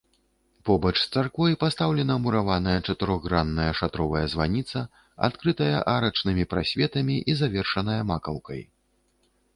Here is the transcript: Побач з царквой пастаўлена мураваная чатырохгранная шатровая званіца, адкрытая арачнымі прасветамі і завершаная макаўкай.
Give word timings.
Побач 0.67 0.93
з 1.01 1.09
царквой 1.15 1.57
пастаўлена 1.63 2.15
мураваная 2.23 2.79
чатырохгранная 2.87 3.69
шатровая 3.81 4.25
званіца, 4.35 4.79
адкрытая 5.29 5.77
арачнымі 5.95 6.43
прасветамі 6.55 7.15
і 7.33 7.41
завершаная 7.43 8.01
макаўкай. 8.15 8.61